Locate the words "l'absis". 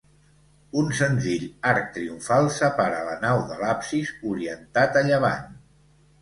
3.61-4.15